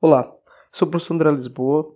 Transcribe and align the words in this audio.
Olá, 0.00 0.32
sou 0.70 0.86
o 0.86 0.90
professor 0.92 1.14
André 1.14 1.28
Lisboa 1.32 1.92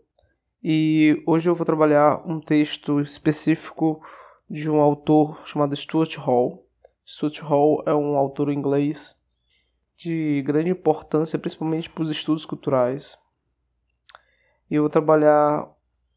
e 0.61 1.23
hoje 1.25 1.49
eu 1.49 1.55
vou 1.55 1.65
trabalhar 1.65 2.21
um 2.29 2.41
texto 2.41 3.01
específico 3.01 4.05
de 4.51 4.69
um 4.69 4.81
autor 4.81 5.41
chamado 5.47 5.77
Stuart 5.77 6.17
Hall. 6.17 6.67
Stuart 7.07 7.39
Hall 7.43 7.81
é 7.87 7.95
um 7.95 8.17
autor 8.17 8.51
inglês 8.51 9.17
de 9.97 10.43
grande 10.45 10.71
importância, 10.71 11.39
principalmente 11.39 11.89
para 11.89 12.03
os 12.03 12.11
estudos 12.11 12.45
culturais. 12.45 13.17
E 14.69 14.75
eu 14.75 14.83
vou 14.83 14.91
trabalhar 14.91 15.71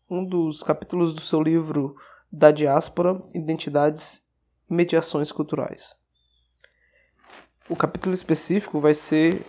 um 0.09 0.25
dos 0.25 0.63
capítulos 0.63 1.13
do 1.13 1.21
seu 1.21 1.39
livro 1.39 1.95
Da 2.31 2.49
Diáspora, 2.49 3.21
Identidades 3.31 4.25
e 4.67 4.73
Mediações 4.73 5.31
Culturais. 5.31 5.95
O 7.69 7.75
capítulo 7.75 8.15
específico 8.15 8.79
vai 8.79 8.95
ser 8.95 9.45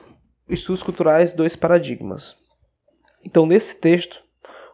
Estudos 0.48 0.82
Culturais, 0.82 1.32
dois 1.32 1.56
paradigmas. 1.56 2.36
Então, 3.24 3.46
nesse 3.46 3.76
texto, 3.76 4.22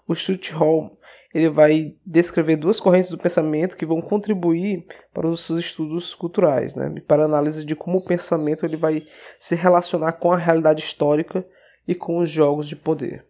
o 0.06 0.14
Stuart 0.14 0.50
Hall 0.52 0.98
ele 1.34 1.48
vai 1.48 1.94
descrever 2.04 2.56
duas 2.56 2.78
correntes 2.78 3.10
do 3.10 3.16
pensamento 3.16 3.76
que 3.76 3.86
vão 3.86 4.02
contribuir 4.02 4.84
para 5.14 5.26
os 5.26 5.40
seus 5.40 5.60
estudos 5.60 6.14
culturais, 6.14 6.76
né? 6.76 6.92
para 7.06 7.22
a 7.22 7.24
análise 7.24 7.64
de 7.64 7.74
como 7.74 7.98
o 7.98 8.04
pensamento 8.04 8.66
ele 8.66 8.76
vai 8.76 9.06
se 9.38 9.54
relacionar 9.54 10.12
com 10.12 10.30
a 10.30 10.36
realidade 10.36 10.82
histórica 10.82 11.44
e 11.88 11.94
com 11.94 12.18
os 12.18 12.28
jogos 12.28 12.68
de 12.68 12.76
poder. 12.76 13.24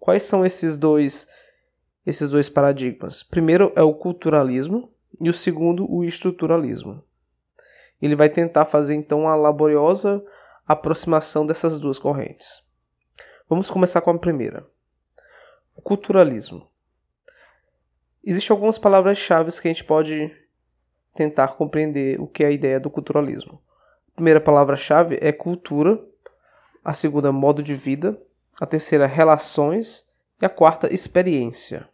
Quais 0.00 0.24
são 0.24 0.44
esses 0.44 0.76
dois 0.76 1.28
esses 2.04 2.28
dois 2.30 2.48
paradigmas? 2.48 3.22
Primeiro 3.22 3.70
é 3.76 3.82
o 3.82 3.94
culturalismo 3.94 4.90
e 5.20 5.28
o 5.28 5.34
segundo 5.34 5.90
o 5.90 6.02
estruturalismo. 6.02 7.04
Ele 8.00 8.16
vai 8.16 8.28
tentar 8.28 8.64
fazer 8.64 8.94
então 8.94 9.28
a 9.28 9.36
laboriosa 9.36 10.24
aproximação 10.68 11.46
dessas 11.46 11.80
duas 11.80 11.98
correntes. 11.98 12.62
Vamos 13.48 13.70
começar 13.70 14.02
com 14.02 14.10
a 14.10 14.18
primeira. 14.18 14.66
O 15.74 15.80
culturalismo. 15.80 16.68
Existem 18.22 18.54
algumas 18.54 18.76
palavras-chave 18.76 19.50
que 19.50 19.66
a 19.66 19.72
gente 19.72 19.84
pode 19.84 20.30
tentar 21.14 21.48
compreender 21.48 22.20
o 22.20 22.26
que 22.26 22.44
é 22.44 22.48
a 22.48 22.50
ideia 22.50 22.78
do 22.78 22.90
culturalismo. 22.90 23.62
A 24.12 24.14
primeira 24.16 24.40
palavra-chave 24.40 25.18
é 25.22 25.32
cultura, 25.32 25.98
a 26.84 26.92
segunda, 26.92 27.32
modo 27.32 27.62
de 27.62 27.74
vida, 27.74 28.20
a 28.60 28.66
terceira, 28.66 29.06
relações 29.06 30.06
e 30.40 30.44
a 30.44 30.50
quarta, 30.50 30.92
experiência. 30.92 31.88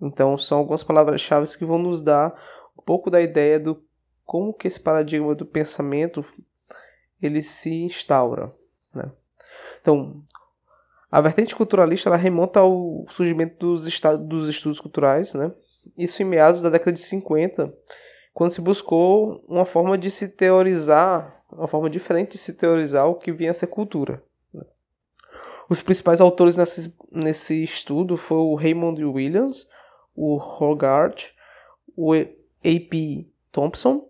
Então, 0.00 0.36
são 0.36 0.58
algumas 0.58 0.82
palavras-chave 0.82 1.56
que 1.56 1.64
vão 1.64 1.78
nos 1.78 2.02
dar 2.02 2.34
um 2.76 2.82
pouco 2.82 3.08
da 3.08 3.20
ideia 3.20 3.60
do 3.60 3.80
como 4.24 4.52
que 4.52 4.66
esse 4.66 4.80
paradigma 4.80 5.34
do 5.34 5.46
pensamento 5.46 6.24
ele 7.20 7.42
se 7.42 7.70
instaura. 7.70 8.52
Né? 8.94 9.10
Então, 9.80 10.22
a 11.10 11.20
vertente 11.20 11.56
culturalista 11.56 12.08
ela 12.08 12.16
remonta 12.16 12.60
ao 12.60 13.06
surgimento 13.10 13.58
dos, 13.58 14.00
dos 14.20 14.48
estudos 14.48 14.80
culturais, 14.80 15.34
né? 15.34 15.52
isso 15.96 16.22
em 16.22 16.26
meados 16.26 16.60
da 16.60 16.70
década 16.70 16.92
de 16.92 17.00
50, 17.00 17.72
quando 18.34 18.50
se 18.50 18.60
buscou 18.60 19.44
uma 19.48 19.64
forma 19.64 19.96
de 19.96 20.10
se 20.10 20.28
teorizar, 20.28 21.42
uma 21.50 21.66
forma 21.66 21.88
diferente 21.88 22.32
de 22.32 22.38
se 22.38 22.54
teorizar 22.54 23.06
o 23.06 23.14
que 23.14 23.32
vinha 23.32 23.50
a 23.50 23.54
ser 23.54 23.66
cultura. 23.68 24.22
Né? 24.52 24.64
Os 25.68 25.80
principais 25.80 26.20
autores 26.20 26.56
nesse, 26.56 26.94
nesse 27.10 27.62
estudo 27.62 28.16
foram 28.16 28.44
o 28.44 28.54
Raymond 28.54 29.02
Williams, 29.04 29.66
o 30.14 30.36
Hogarth, 30.36 31.30
o 31.96 32.12
A.P. 32.12 33.28
Thompson 33.50 34.08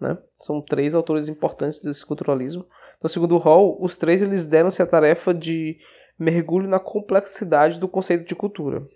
né? 0.00 0.18
São 0.44 0.60
três 0.60 0.94
autores 0.94 1.26
importantes 1.26 1.80
desse 1.80 2.04
culturalismo. 2.04 2.66
Então, 2.98 3.08
segundo 3.08 3.38
Hall, 3.38 3.78
os 3.80 3.96
três 3.96 4.20
eles 4.20 4.46
deram-se 4.46 4.82
a 4.82 4.86
tarefa 4.86 5.32
de 5.32 5.78
mergulho 6.18 6.68
na 6.68 6.78
complexidade 6.78 7.80
do 7.80 7.88
conceito 7.88 8.26
de 8.26 8.34
cultura. 8.34 8.86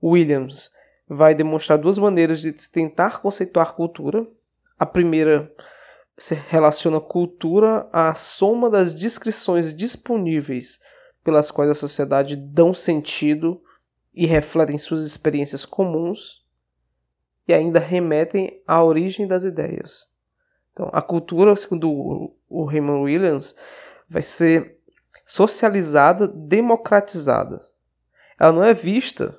Williams 0.00 0.70
vai 1.08 1.34
demonstrar 1.34 1.78
duas 1.78 1.98
maneiras 1.98 2.40
de 2.40 2.52
tentar 2.52 3.20
conceituar 3.20 3.74
cultura. 3.74 4.24
A 4.78 4.86
primeira 4.86 5.52
se 6.16 6.34
relaciona 6.34 7.00
cultura 7.00 7.88
à 7.92 8.14
soma 8.14 8.70
das 8.70 8.94
descrições 8.94 9.74
disponíveis 9.74 10.78
pelas 11.24 11.50
quais 11.50 11.70
a 11.70 11.74
sociedade 11.74 12.36
dão 12.36 12.72
sentido 12.72 13.60
e 14.14 14.26
refletem 14.26 14.78
suas 14.78 15.04
experiências 15.04 15.64
comuns 15.64 16.43
e 17.46 17.52
ainda 17.52 17.78
remetem 17.78 18.60
à 18.66 18.82
origem 18.82 19.26
das 19.26 19.44
ideias. 19.44 20.08
Então, 20.72 20.90
a 20.92 21.00
cultura, 21.00 21.54
segundo 21.54 22.34
o 22.48 22.64
Raymond 22.64 23.04
Williams, 23.04 23.54
vai 24.08 24.22
ser 24.22 24.78
socializada, 25.24 26.26
democratizada. 26.26 27.64
Ela 28.38 28.52
não 28.52 28.64
é 28.64 28.74
vista 28.74 29.38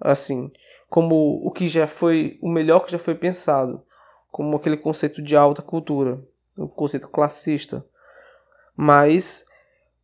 assim 0.00 0.50
como 0.88 1.44
o 1.44 1.50
que 1.50 1.68
já 1.68 1.86
foi 1.86 2.38
o 2.40 2.48
melhor 2.48 2.80
que 2.80 2.92
já 2.92 2.98
foi 2.98 3.14
pensado, 3.14 3.82
como 4.30 4.56
aquele 4.56 4.76
conceito 4.76 5.20
de 5.20 5.36
alta 5.36 5.60
cultura, 5.60 6.22
o 6.56 6.68
conceito 6.68 7.08
classista. 7.08 7.84
Mas 8.74 9.44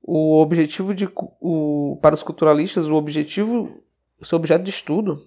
o 0.02 0.40
objetivo 0.40 0.94
de 0.94 1.08
o, 1.40 1.98
para 2.02 2.14
os 2.14 2.22
culturalistas, 2.22 2.88
o 2.88 2.94
objetivo, 2.94 3.82
o 4.20 4.24
seu 4.24 4.36
objeto 4.36 4.62
de 4.62 4.70
estudo, 4.70 5.22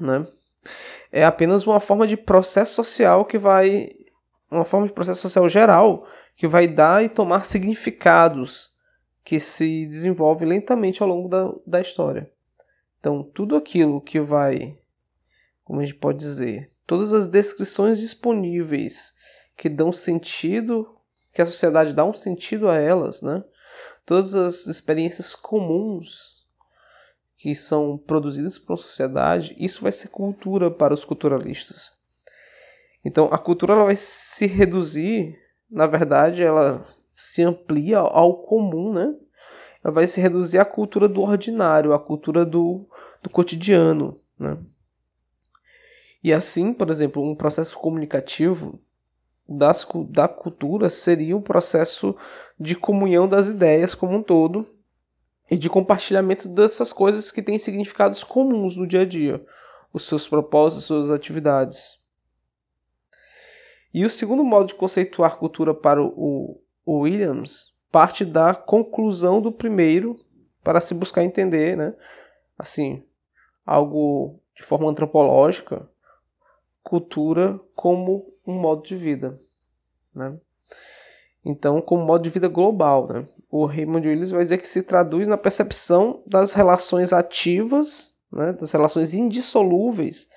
né, 0.00 0.26
é 1.12 1.24
apenas 1.24 1.66
uma 1.66 1.80
forma 1.80 2.06
de 2.06 2.16
processo 2.16 2.74
social 2.74 3.24
que 3.24 3.38
vai. 3.38 3.90
Uma 4.50 4.64
forma 4.64 4.86
de 4.86 4.92
processo 4.92 5.20
social 5.20 5.48
geral 5.48 6.06
que 6.36 6.48
vai 6.48 6.66
dar 6.66 7.04
e 7.04 7.08
tomar 7.08 7.44
significados 7.44 8.70
que 9.22 9.38
se 9.38 9.86
desenvolve 9.86 10.44
lentamente 10.44 11.02
ao 11.02 11.08
longo 11.08 11.28
da, 11.28 11.52
da 11.66 11.80
história. 11.80 12.30
Então, 12.98 13.22
tudo 13.22 13.54
aquilo 13.54 14.00
que 14.00 14.18
vai, 14.18 14.76
como 15.64 15.80
a 15.80 15.84
gente 15.84 15.94
pode 15.94 16.18
dizer, 16.18 16.72
todas 16.86 17.12
as 17.12 17.26
descrições 17.26 18.00
disponíveis 18.00 19.14
que 19.56 19.68
dão 19.68 19.92
sentido, 19.92 20.96
que 21.32 21.40
a 21.40 21.46
sociedade 21.46 21.94
dá 21.94 22.04
um 22.04 22.14
sentido 22.14 22.68
a 22.68 22.76
elas, 22.76 23.22
né? 23.22 23.44
Todas 24.04 24.34
as 24.34 24.66
experiências 24.66 25.34
comuns 25.34 26.39
que 27.40 27.54
são 27.54 27.96
produzidas 27.96 28.58
por 28.58 28.72
uma 28.72 28.76
sociedade, 28.76 29.56
isso 29.58 29.80
vai 29.80 29.90
ser 29.90 30.08
cultura 30.08 30.70
para 30.70 30.92
os 30.92 31.06
culturalistas. 31.06 31.90
Então, 33.02 33.30
a 33.32 33.38
cultura 33.38 33.72
ela 33.72 33.86
vai 33.86 33.96
se 33.96 34.44
reduzir, 34.46 35.38
na 35.70 35.86
verdade, 35.86 36.42
ela 36.42 36.86
se 37.16 37.42
amplia 37.42 37.96
ao 37.96 38.42
comum, 38.42 38.92
né? 38.92 39.14
Ela 39.82 39.94
vai 39.94 40.06
se 40.06 40.20
reduzir 40.20 40.58
à 40.58 40.66
cultura 40.66 41.08
do 41.08 41.22
ordinário, 41.22 41.94
à 41.94 41.98
cultura 41.98 42.44
do, 42.44 42.86
do 43.22 43.30
cotidiano, 43.30 44.20
né? 44.38 44.58
E 46.22 46.34
assim, 46.34 46.74
por 46.74 46.90
exemplo, 46.90 47.22
um 47.22 47.34
processo 47.34 47.74
comunicativo 47.78 48.78
das, 49.48 49.88
da 50.10 50.28
cultura 50.28 50.90
seria 50.90 51.34
um 51.34 51.40
processo 51.40 52.14
de 52.58 52.76
comunhão 52.76 53.26
das 53.26 53.48
ideias 53.48 53.94
como 53.94 54.18
um 54.18 54.22
todo, 54.22 54.66
e 55.50 55.58
de 55.58 55.68
compartilhamento 55.68 56.48
dessas 56.48 56.92
coisas 56.92 57.30
que 57.30 57.42
têm 57.42 57.58
significados 57.58 58.22
comuns 58.22 58.76
no 58.76 58.86
dia 58.86 59.00
a 59.00 59.04
dia, 59.04 59.44
os 59.92 60.06
seus 60.06 60.28
propósitos, 60.28 60.84
suas 60.84 61.10
atividades. 61.10 61.98
E 63.92 64.04
o 64.04 64.10
segundo 64.10 64.44
modo 64.44 64.68
de 64.68 64.76
conceituar 64.76 65.36
cultura 65.36 65.74
para 65.74 66.00
o, 66.00 66.62
Williams 66.86 67.72
parte 67.90 68.24
da 68.24 68.54
conclusão 68.54 69.40
do 69.40 69.50
primeiro 69.50 70.18
para 70.62 70.80
se 70.80 70.94
buscar 70.94 71.24
entender, 71.24 71.76
né, 71.76 71.94
assim, 72.56 73.04
algo 73.66 74.40
de 74.54 74.62
forma 74.62 74.88
antropológica, 74.88 75.88
cultura 76.82 77.58
como 77.74 78.32
um 78.46 78.54
modo 78.54 78.82
de 78.82 78.94
vida, 78.96 79.40
né? 80.14 80.38
Então, 81.44 81.80
como 81.80 82.04
modo 82.04 82.22
de 82.22 82.30
vida 82.30 82.48
global, 82.48 83.08
né? 83.08 83.28
O 83.50 83.66
Raymond 83.66 84.08
Willis 84.08 84.30
vai 84.30 84.42
dizer 84.42 84.58
que 84.58 84.68
se 84.68 84.82
traduz 84.82 85.26
na 85.26 85.36
percepção 85.36 86.22
das 86.24 86.52
relações 86.52 87.12
ativas, 87.12 88.14
né, 88.32 88.52
das 88.52 88.70
relações 88.70 89.12
indissolúveis 89.12 90.28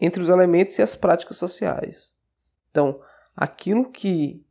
entre 0.00 0.22
os 0.22 0.28
elementos 0.28 0.78
e 0.78 0.82
as 0.82 0.94
práticas 0.94 1.36
sociais. 1.36 2.14
Então, 2.70 3.00
aquilo 3.36 3.90
que 3.90 4.44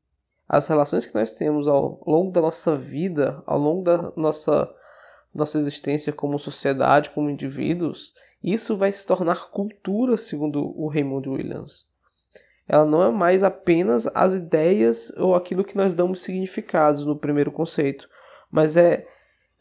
as 0.47 0.67
relações 0.67 1.05
que 1.05 1.15
nós 1.15 1.31
temos 1.31 1.67
ao 1.67 2.01
longo 2.05 2.31
da 2.31 2.41
nossa 2.41 2.75
vida, 2.75 3.41
ao 3.45 3.57
longo 3.57 3.83
da 3.83 4.11
nossa 4.15 4.69
nossa 5.31 5.59
existência 5.59 6.11
como 6.11 6.39
sociedade, 6.39 7.11
como 7.11 7.29
indivíduos, 7.29 8.15
isso 8.43 8.75
vai 8.75 8.91
se 8.91 9.05
tornar 9.05 9.51
cultura, 9.51 10.17
segundo 10.17 10.73
o 10.75 10.87
Raymond 10.87 11.29
Williams 11.29 11.88
ela 12.69 12.85
não 12.85 13.01
é 13.01 13.11
mais 13.11 13.41
apenas 13.41 14.05
as 14.13 14.35
ideias 14.35 15.11
ou 15.17 15.33
aquilo 15.33 15.63
que 15.63 15.75
nós 15.75 15.95
damos 15.95 16.21
significados 16.21 17.03
no 17.03 17.17
primeiro 17.17 17.51
conceito, 17.51 18.07
mas 18.51 18.77
é 18.77 19.07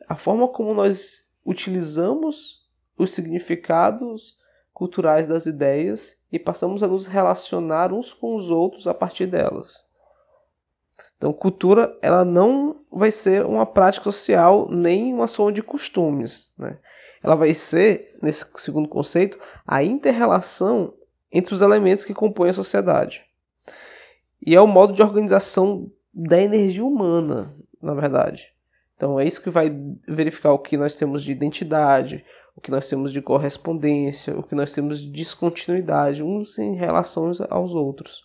a 0.06 0.14
forma 0.14 0.46
como 0.46 0.74
nós 0.74 1.26
utilizamos 1.44 2.68
os 2.98 3.10
significados 3.12 4.36
culturais 4.74 5.26
das 5.26 5.46
ideias 5.46 6.20
e 6.30 6.38
passamos 6.38 6.82
a 6.82 6.86
nos 6.86 7.06
relacionar 7.06 7.94
uns 7.94 8.12
com 8.12 8.34
os 8.34 8.50
outros 8.50 8.86
a 8.86 8.92
partir 8.92 9.26
delas. 9.26 9.88
Então, 11.16 11.32
cultura 11.32 11.96
ela 12.02 12.26
não 12.26 12.84
vai 12.92 13.10
ser 13.10 13.44
uma 13.46 13.64
prática 13.64 14.04
social 14.04 14.68
nem 14.70 15.14
uma 15.14 15.26
soma 15.26 15.50
de 15.50 15.62
costumes. 15.62 16.52
Né? 16.58 16.78
Ela 17.22 17.34
vai 17.34 17.54
ser, 17.54 18.16
nesse 18.22 18.44
segundo 18.58 18.88
conceito, 18.88 19.38
a 19.66 19.82
interrelação 19.82 20.92
entre 21.32 21.54
os 21.54 21.60
elementos 21.60 22.04
que 22.04 22.14
compõem 22.14 22.50
a 22.50 22.54
sociedade. 22.54 23.24
E 24.44 24.54
é 24.54 24.60
o 24.60 24.66
modo 24.66 24.92
de 24.92 25.02
organização 25.02 25.90
da 26.12 26.40
energia 26.40 26.84
humana, 26.84 27.54
na 27.82 27.94
verdade. 27.94 28.52
Então 28.96 29.18
é 29.18 29.26
isso 29.26 29.42
que 29.42 29.50
vai 29.50 29.70
verificar 30.06 30.52
o 30.52 30.58
que 30.58 30.76
nós 30.76 30.94
temos 30.94 31.22
de 31.22 31.30
identidade, 31.30 32.24
o 32.56 32.60
que 32.60 32.70
nós 32.70 32.88
temos 32.88 33.12
de 33.12 33.22
correspondência, 33.22 34.36
o 34.36 34.42
que 34.42 34.54
nós 34.54 34.72
temos 34.72 35.00
de 35.00 35.10
descontinuidade, 35.10 36.22
uns 36.22 36.58
em 36.58 36.74
relação 36.74 37.30
aos 37.50 37.74
outros. 37.74 38.24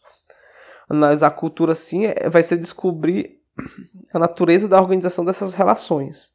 Analisar 0.89 1.27
a 1.27 1.31
cultura 1.31 1.73
assim 1.73 2.05
vai 2.31 2.41
ser 2.41 2.57
descobrir 2.57 3.39
a 4.11 4.17
natureza 4.17 4.67
da 4.67 4.81
organização 4.81 5.23
dessas 5.23 5.53
relações. 5.53 6.33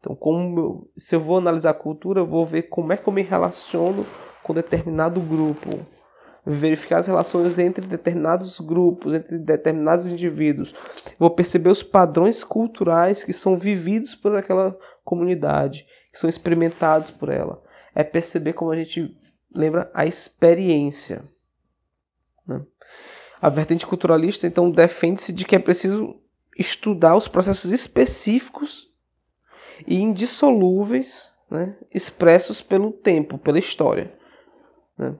Então, 0.00 0.16
como 0.16 0.88
se 0.96 1.14
eu 1.14 1.20
vou 1.20 1.38
analisar 1.38 1.70
a 1.70 1.74
cultura, 1.74 2.20
eu 2.20 2.26
vou 2.26 2.44
ver 2.44 2.62
como 2.62 2.92
é 2.92 2.96
que 2.96 3.08
eu 3.08 3.12
me 3.12 3.22
relaciono 3.22 4.04
com 4.42 4.54
determinado 4.54 5.20
grupo, 5.20 5.86
verificar 6.44 6.98
as 6.98 7.06
relações 7.06 7.58
entre 7.58 7.86
determinados 7.86 8.58
grupos, 8.60 9.14
entre 9.14 9.38
determinados 9.38 10.06
indivíduos. 10.06 10.74
vou 11.18 11.30
perceber 11.30 11.70
os 11.70 11.82
padrões 11.82 12.42
culturais 12.42 13.22
que 13.22 13.32
são 13.32 13.56
vividos 13.56 14.14
por 14.14 14.34
aquela 14.36 14.76
comunidade, 15.04 15.86
que 16.12 16.18
são 16.18 16.28
experimentados 16.28 17.10
por 17.10 17.28
ela. 17.28 17.62
É 17.94 18.02
perceber 18.02 18.52
como 18.52 18.70
a 18.70 18.76
gente 18.76 19.16
lembra 19.54 19.90
a 19.92 20.06
experiência. 20.06 21.22
Né? 22.46 22.62
A 23.40 23.48
vertente 23.48 23.86
culturalista, 23.86 24.46
então, 24.46 24.70
defende-se 24.70 25.32
de 25.32 25.44
que 25.44 25.56
é 25.56 25.58
preciso 25.58 26.16
estudar 26.56 27.16
os 27.16 27.26
processos 27.26 27.72
específicos 27.72 28.90
e 29.86 30.00
indissolúveis 30.00 31.32
né, 31.50 31.74
expressos 31.92 32.60
pelo 32.60 32.92
tempo, 32.92 33.38
pela 33.38 33.58
história. 33.58 34.12
Né? 35.00 35.14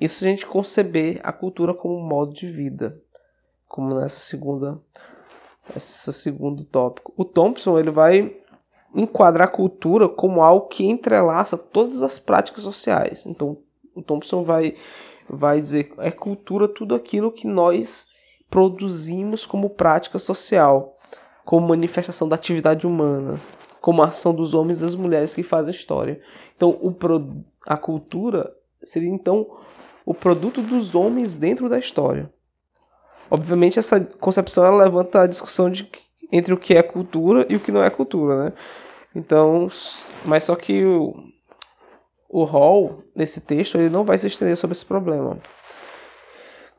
Isso 0.00 0.24
a 0.24 0.28
gente 0.28 0.46
conceber 0.46 1.20
a 1.24 1.32
cultura 1.32 1.74
como 1.74 2.00
modo 2.00 2.32
de 2.32 2.46
vida, 2.46 3.02
como 3.66 3.94
nessa 3.94 4.20
segunda, 4.20 4.80
esse 5.76 6.12
segundo 6.12 6.64
tópico. 6.64 7.12
O 7.16 7.24
Thompson 7.24 7.78
ele 7.78 7.90
vai 7.90 8.36
enquadrar 8.94 9.48
a 9.48 9.50
cultura 9.50 10.08
como 10.08 10.40
algo 10.40 10.68
que 10.68 10.86
entrelaça 10.86 11.58
todas 11.58 12.02
as 12.02 12.18
práticas 12.18 12.62
sociais. 12.62 13.26
Então, 13.26 13.58
o 13.94 14.02
Thompson 14.02 14.42
vai 14.42 14.76
vai 15.28 15.60
dizer 15.60 15.92
é 15.98 16.10
cultura 16.10 16.66
tudo 16.66 16.94
aquilo 16.94 17.30
que 17.30 17.46
nós 17.46 18.06
produzimos 18.48 19.44
como 19.44 19.68
prática 19.68 20.18
social, 20.18 20.96
como 21.44 21.68
manifestação 21.68 22.26
da 22.26 22.36
atividade 22.36 22.86
humana, 22.86 23.38
como 23.80 24.02
ação 24.02 24.34
dos 24.34 24.54
homens 24.54 24.78
e 24.78 24.82
das 24.82 24.94
mulheres 24.94 25.34
que 25.34 25.42
fazem 25.42 25.74
história. 25.74 26.22
Então, 26.56 26.70
o, 26.70 26.94
a 27.66 27.76
cultura 27.76 28.56
seria 28.82 29.08
então 29.08 29.46
o 30.04 30.14
produto 30.14 30.62
dos 30.62 30.94
homens 30.94 31.36
dentro 31.36 31.68
da 31.68 31.78
história. 31.78 32.32
Obviamente 33.30 33.78
essa 33.78 34.00
concepção 34.00 34.64
ela 34.64 34.84
levanta 34.84 35.22
a 35.22 35.26
discussão 35.26 35.70
de, 35.70 35.90
entre 36.32 36.54
o 36.54 36.56
que 36.56 36.74
é 36.74 36.82
cultura 36.82 37.46
e 37.48 37.56
o 37.56 37.60
que 37.60 37.72
não 37.72 37.82
é 37.82 37.90
cultura, 37.90 38.44
né? 38.44 38.52
Então, 39.14 39.68
mas 40.24 40.44
só 40.44 40.54
que 40.54 40.84
o, 40.84 41.14
o 42.28 42.44
Hall, 42.44 43.02
nesse 43.14 43.40
texto, 43.40 43.76
ele 43.76 43.88
não 43.88 44.04
vai 44.04 44.16
se 44.18 44.26
estender 44.26 44.56
sobre 44.56 44.72
esse 44.72 44.84
problema. 44.84 45.38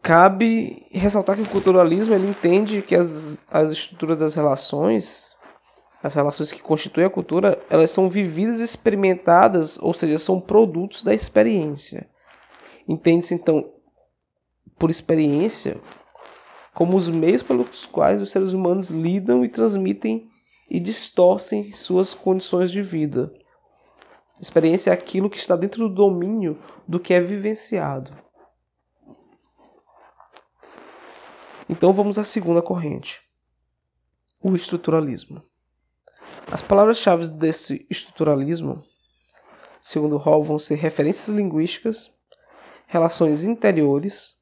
Cabe 0.01 0.85
ressaltar 0.91 1.35
que 1.35 1.41
o 1.41 1.49
culturalismo 1.49 2.13
ele 2.13 2.29
entende 2.29 2.81
que 2.81 2.95
as, 2.95 3.41
as 3.49 3.71
estruturas 3.71 4.19
das 4.19 4.33
relações, 4.33 5.28
as 6.01 6.13
relações 6.13 6.51
que 6.51 6.61
constituem 6.61 7.05
a 7.05 7.09
cultura, 7.09 7.61
elas 7.69 7.91
são 7.91 8.09
vividas 8.09 8.59
e 8.59 8.63
experimentadas, 8.63 9.77
ou 9.79 9.93
seja, 9.93 10.17
são 10.17 10.39
produtos 10.39 11.03
da 11.03 11.13
experiência. 11.13 12.09
Entende-se 12.87 13.33
então, 13.33 13.73
por 14.77 14.89
experiência, 14.89 15.79
como 16.73 16.95
os 16.95 17.09
meios 17.09 17.43
pelos 17.43 17.85
quais 17.85 18.21
os 18.21 18.31
seres 18.31 18.53
humanos 18.53 18.89
lidam 18.89 19.43
e 19.43 19.49
transmitem 19.49 20.29
e 20.69 20.79
distorcem 20.79 21.73
suas 21.73 22.13
condições 22.13 22.71
de 22.71 22.81
vida. 22.81 23.33
Experiência 24.39 24.91
é 24.91 24.93
aquilo 24.93 25.29
que 25.29 25.37
está 25.37 25.55
dentro 25.57 25.89
do 25.89 25.93
domínio 25.93 26.57
do 26.87 26.99
que 26.99 27.13
é 27.13 27.19
vivenciado. 27.19 28.15
Então 31.67 31.91
vamos 31.91 32.17
à 32.17 32.23
segunda 32.23 32.61
corrente, 32.61 33.21
o 34.41 34.55
estruturalismo. 34.55 35.48
As 36.51 36.61
palavras-chave 36.61 37.29
desse 37.29 37.85
estruturalismo, 37.89 38.83
segundo 39.81 40.17
Hall, 40.17 40.43
vão 40.43 40.57
ser 40.57 40.75
referências 40.75 41.29
linguísticas, 41.29 42.11
relações 42.87 43.43
interiores, 43.43 44.35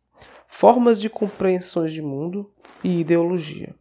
formas 0.47 0.99
de 1.01 1.09
compreensões 1.09 1.91
de 1.91 2.01
mundo 2.01 2.49
e 2.83 3.01
ideologia. 3.01 3.75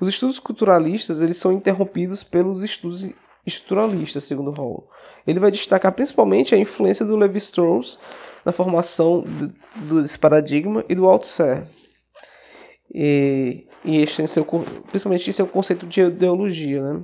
Os 0.00 0.08
estudos 0.08 0.38
culturalistas 0.38 1.20
eles 1.22 1.38
são 1.38 1.52
interrompidos 1.52 2.22
pelos 2.22 2.62
estudos 2.62 3.08
estruturalistas, 3.44 4.24
segundo 4.24 4.50
Hall. 4.50 4.88
Ele 5.26 5.40
vai 5.40 5.50
destacar 5.50 5.92
principalmente 5.92 6.54
a 6.54 6.58
influência 6.58 7.04
do 7.04 7.16
Levi-Strauss 7.16 7.98
na 8.44 8.52
formação 8.52 9.24
desse 10.02 10.18
paradigma 10.18 10.84
e 10.88 10.94
do 10.94 11.08
Althusser. 11.08 11.66
E, 12.92 13.66
e 13.84 14.02
este, 14.02 14.26
seu, 14.26 14.44
principalmente 14.44 15.28
esse 15.28 15.40
é 15.40 15.44
o 15.44 15.48
conceito 15.48 15.86
de 15.86 16.00
ideologia, 16.00 16.82
né? 16.82 17.02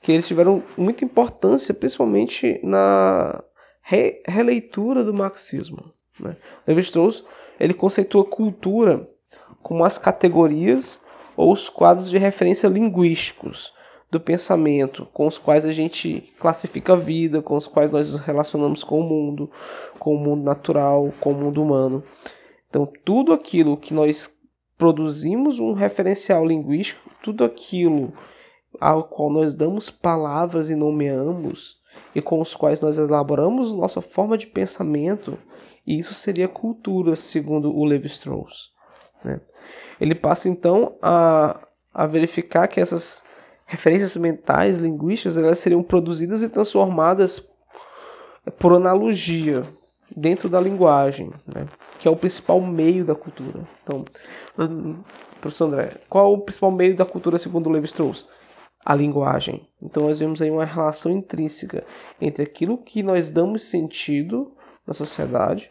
que 0.00 0.12
eles 0.12 0.26
tiveram 0.26 0.62
muita 0.76 1.04
importância, 1.04 1.74
principalmente 1.74 2.60
na 2.62 3.42
re 3.82 4.22
releitura 4.26 5.04
do 5.04 5.12
marxismo. 5.12 5.92
Né? 6.18 6.36
Levi-Strauss 6.66 7.24
ele 7.58 7.74
conceitua 7.74 8.24
cultura 8.24 9.08
como 9.62 9.84
as 9.84 9.98
categorias 9.98 10.98
ou 11.36 11.52
os 11.52 11.68
quadros 11.68 12.08
de 12.08 12.18
referência 12.18 12.68
linguísticos 12.68 13.72
do 14.10 14.18
pensamento, 14.18 15.06
com 15.12 15.26
os 15.26 15.38
quais 15.38 15.66
a 15.66 15.72
gente 15.72 16.32
classifica 16.40 16.94
a 16.94 16.96
vida, 16.96 17.42
com 17.42 17.56
os 17.56 17.66
quais 17.66 17.90
nós 17.90 18.10
nos 18.10 18.20
relacionamos 18.20 18.82
com 18.82 19.00
o 19.00 19.02
mundo, 19.02 19.50
com 19.98 20.14
o 20.14 20.18
mundo 20.18 20.42
natural, 20.42 21.12
com 21.20 21.30
o 21.30 21.34
mundo 21.34 21.62
humano. 21.62 22.02
Então, 22.68 22.90
tudo 23.04 23.32
aquilo 23.32 23.76
que 23.76 23.92
nós 23.92 24.37
produzimos 24.78 25.58
um 25.58 25.72
referencial 25.72 26.46
linguístico, 26.46 27.10
tudo 27.22 27.44
aquilo 27.44 28.12
ao 28.80 29.04
qual 29.04 29.28
nós 29.28 29.54
damos 29.54 29.90
palavras 29.90 30.70
e 30.70 30.76
nomeamos, 30.76 31.78
e 32.14 32.22
com 32.22 32.40
os 32.40 32.54
quais 32.54 32.80
nós 32.80 32.96
elaboramos 32.96 33.74
nossa 33.74 34.00
forma 34.00 34.38
de 34.38 34.46
pensamento, 34.46 35.36
e 35.84 35.98
isso 35.98 36.14
seria 36.14 36.46
cultura, 36.46 37.16
segundo 37.16 37.74
o 37.74 37.84
Levi-Strauss. 37.84 38.70
Né? 39.24 39.40
Ele 40.00 40.14
passa 40.14 40.48
então 40.48 40.94
a, 41.02 41.58
a 41.92 42.06
verificar 42.06 42.68
que 42.68 42.80
essas 42.80 43.24
referências 43.66 44.16
mentais, 44.16 44.78
linguísticas, 44.78 45.36
elas 45.36 45.58
seriam 45.58 45.82
produzidas 45.82 46.42
e 46.42 46.48
transformadas 46.48 47.46
por 48.58 48.72
analogia 48.72 49.62
dentro 50.16 50.48
da 50.48 50.60
linguagem, 50.60 51.30
né? 51.46 51.66
Que 51.98 52.06
é 52.06 52.10
o 52.10 52.16
principal 52.16 52.60
meio 52.60 53.04
da 53.04 53.14
cultura. 53.14 53.66
Então, 53.82 54.04
professor 55.40 55.66
André, 55.66 55.96
qual 56.08 56.32
é 56.32 56.36
o 56.36 56.40
principal 56.40 56.70
meio 56.70 56.96
da 56.96 57.04
cultura 57.04 57.38
segundo 57.38 57.70
Levi-Strauss? 57.70 58.26
a 58.84 58.94
linguagem. 58.94 59.68
Então 59.82 60.04
nós 60.04 60.18
vemos 60.18 60.40
aí 60.40 60.50
uma 60.50 60.64
relação 60.64 61.12
intrínseca 61.12 61.84
entre 62.18 62.42
aquilo 62.42 62.78
que 62.78 63.02
nós 63.02 63.30
damos 63.30 63.64
sentido 63.64 64.56
na 64.86 64.94
sociedade, 64.94 65.70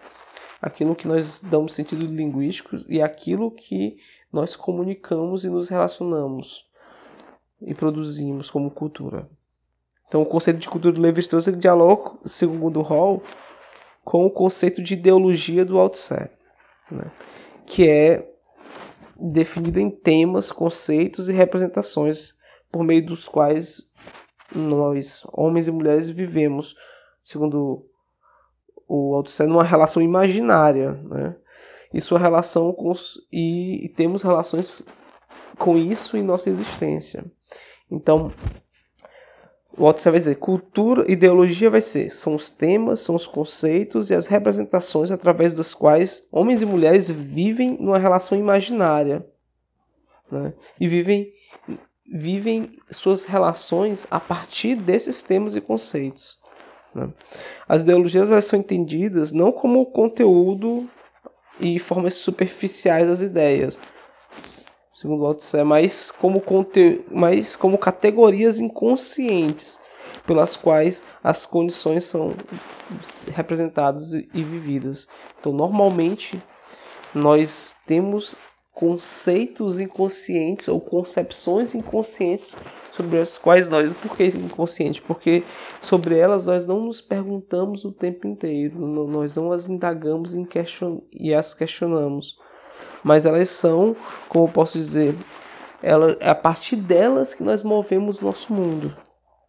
aquilo 0.62 0.96
que 0.96 1.08
nós 1.08 1.40
damos 1.40 1.74
sentido 1.74 2.06
linguístico 2.06 2.76
e 2.88 3.02
aquilo 3.02 3.50
que 3.50 3.98
nós 4.32 4.56
comunicamos 4.56 5.44
e 5.44 5.50
nos 5.50 5.70
relacionamos 5.70 6.68
e 7.60 7.74
produzimos 7.74 8.52
como 8.52 8.70
cultura. 8.70 9.28
Então 10.08 10.22
o 10.22 10.26
conceito 10.26 10.60
de 10.60 10.70
cultura 10.70 10.94
do 10.94 11.02
Levi-Strauss 11.02 11.46
dialoga, 11.58 12.20
segundo 12.24 12.82
Hall, 12.82 13.24
com 14.08 14.26
o 14.26 14.32
conceito 14.32 14.82
de 14.82 14.94
ideologia 14.94 15.66
do 15.66 15.78
Althusser, 15.78 16.32
né? 16.90 17.12
que 17.66 17.90
é 17.90 18.26
definido 19.20 19.82
em 19.82 19.90
temas, 19.90 20.50
conceitos 20.50 21.28
e 21.28 21.34
representações 21.34 22.34
por 22.72 22.86
meio 22.86 23.06
dos 23.06 23.28
quais 23.28 23.92
nós, 24.56 25.28
homens 25.34 25.68
e 25.68 25.72
mulheres, 25.72 26.10
vivemos, 26.10 26.74
segundo 27.22 27.86
o 28.88 29.14
Althusser, 29.14 29.46
numa 29.46 29.62
relação 29.62 30.02
imaginária, 30.02 30.94
né? 31.04 31.36
E 31.94 32.00
sua 32.00 32.18
relação 32.18 32.72
com 32.72 32.92
os, 32.92 33.18
e, 33.30 33.88
e 33.88 33.90
temos 33.90 34.24
relações 34.24 34.82
com 35.58 35.78
isso 35.78 36.16
em 36.16 36.24
nossa 36.24 36.50
existência. 36.50 37.26
Então, 37.92 38.32
o 39.78 39.86
Althusser 39.86 40.12
vai 40.12 40.20
dizer, 40.20 40.36
cultura, 40.36 41.10
ideologia 41.10 41.70
vai 41.70 41.82
ser, 41.82 42.12
são 42.12 42.34
os 42.34 42.50
temas, 42.50 43.02
são 43.02 43.14
os 43.14 43.28
conceitos 43.28 44.10
e 44.10 44.16
as 44.16 44.26
representações 44.26 45.12
através 45.12 45.54
dos 45.54 45.74
quais 45.76 46.28
homens 46.32 46.64
e 46.64 46.66
mulheres 46.66 47.10
vivem 47.10 47.78
numa 47.80 48.00
relação 48.00 48.38
imaginária 48.38 49.24
né? 50.32 50.52
e 50.80 50.88
vivem, 50.88 51.32
vivem 52.12 52.72
suas 52.90 53.26
relações 53.26 54.08
a 54.10 54.20
partir 54.20 54.76
desses 54.76 55.22
temas 55.22 55.56
e 55.56 55.62
conceitos. 55.62 56.40
Né? 56.96 57.10
As 57.70 57.84
ideologias 57.84 58.32
elas 58.32 58.46
são 58.46 58.58
entendidas 58.58 59.32
não 59.32 59.52
como 59.52 59.86
conteúdo 59.86 60.90
e 61.60 61.78
formas 61.78 62.16
superficiais 62.16 63.08
das 63.08 63.22
ideias, 63.22 63.80
segundo 64.98 65.28
Althusser, 65.28 65.64
mas 65.64 66.10
como, 66.10 66.42
conte... 66.42 67.06
mas 67.12 67.56
como 67.56 67.78
categorias 67.78 68.60
inconscientes 68.60 69.80
pelas 70.26 70.58
quais 70.58 71.04
as 71.24 71.46
condições 71.46 72.06
são 72.06 72.32
representadas 73.32 74.12
e 74.12 74.26
vividas. 74.34 75.08
Então, 75.40 75.54
normalmente, 75.54 76.42
nós 77.14 77.76
temos 77.86 78.36
conceitos 78.74 79.80
inconscientes 79.80 80.68
ou 80.68 80.82
concepções 80.82 81.76
inconscientes 81.76 82.56
sobre 82.92 83.20
as 83.20 83.38
quais 83.38 83.70
nós, 83.70 83.94
por 83.94 84.18
que 84.18 84.26
inconsciente? 84.26 85.00
Porque 85.00 85.44
sobre 85.80 86.18
elas 86.18 86.48
nós 86.48 86.66
não 86.66 86.82
nos 86.82 87.02
perguntamos 87.02 87.86
o 87.86 87.92
tempo 87.92 88.28
inteiro, 88.28 88.80
nós 89.08 89.36
não 89.36 89.52
as 89.52 89.70
indagamos 89.70 90.34
e 91.12 91.34
as 91.36 91.54
questionamos, 91.54 92.38
mas 93.04 93.26
elas 93.26 93.50
são, 93.50 93.96
como 94.28 94.46
eu 94.46 94.52
posso 94.52 94.78
dizer, 94.78 95.16
ela, 95.82 96.18
é 96.20 96.30
a 96.30 96.36
partir 96.36 96.76
delas 96.76 97.34
que 97.34 97.44
nós 97.44 97.64
movemos 97.64 98.20
nosso 98.20 98.52
mundo, 98.54 98.96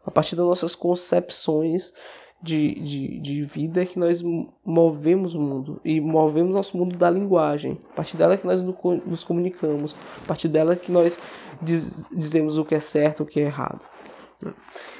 a 0.04 0.10
partir 0.10 0.36
das 0.36 0.46
nossas 0.46 0.74
concepções 0.74 1.92
de, 2.40 2.80
de, 2.80 3.20
de 3.20 3.42
vida 3.42 3.84
que 3.84 3.98
nós 3.98 4.22
movemos 4.64 5.34
o 5.34 5.40
mundo 5.40 5.80
e 5.84 6.00
movemos 6.00 6.54
nosso 6.54 6.76
mundo 6.76 6.96
da 6.96 7.10
linguagem. 7.10 7.78
A 7.92 7.96
partir 7.96 8.16
dela 8.16 8.36
que 8.36 8.46
nós 8.46 8.62
nos 8.62 9.24
comunicamos, 9.24 9.96
a 10.22 10.26
partir 10.26 10.48
dela 10.48 10.76
que 10.76 10.92
nós 10.92 11.20
diz, 11.60 12.06
dizemos 12.12 12.56
o 12.56 12.64
que 12.64 12.74
é 12.74 12.80
certo, 12.80 13.22
o 13.22 13.26
que 13.26 13.40
é 13.40 13.44
errado. 13.44 13.80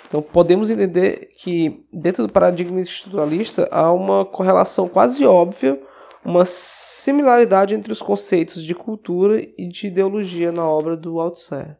Então 0.08 0.20
podemos 0.20 0.68
entender 0.68 1.30
que 1.37 1.85
dentro 1.92 2.26
do 2.26 2.32
paradigma 2.32 2.80
estruturalista 2.80 3.68
há 3.70 3.92
uma 3.92 4.25
correlação 4.25 4.88
quase 4.88 5.25
óbvia, 5.25 5.80
uma 6.25 6.44
similaridade 6.44 7.75
entre 7.75 7.92
os 7.92 8.02
conceitos 8.02 8.62
de 8.62 8.75
cultura 8.75 9.40
e 9.56 9.68
de 9.68 9.87
ideologia 9.87 10.52
na 10.52 10.68
obra 10.68 10.96
do 10.96 11.20
Althusser. 11.20 11.76